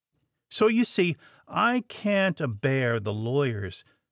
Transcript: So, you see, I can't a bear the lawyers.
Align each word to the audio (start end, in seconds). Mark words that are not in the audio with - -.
So, 0.49 0.65
you 0.65 0.83
see, 0.83 1.15
I 1.47 1.81
can't 1.81 2.41
a 2.41 2.47
bear 2.47 2.99
the 2.99 3.13
lawyers. 3.13 3.83